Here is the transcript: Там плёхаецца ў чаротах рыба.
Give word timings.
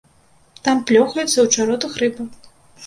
Там 0.67 0.77
плёхаецца 0.93 1.39
ў 1.47 1.55
чаротах 1.57 1.93
рыба. 2.05 2.23